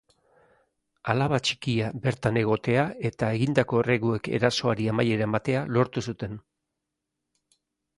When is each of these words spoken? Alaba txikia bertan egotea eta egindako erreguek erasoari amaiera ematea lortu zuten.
Alaba 1.13 1.39
txikia 1.47 1.91
bertan 2.07 2.41
egotea 2.43 2.87
eta 3.11 3.31
egindako 3.37 3.85
erreguek 3.85 4.33
erasoari 4.41 4.93
amaiera 4.97 5.33
ematea 5.33 5.67
lortu 5.79 6.09
zuten. 6.11 6.45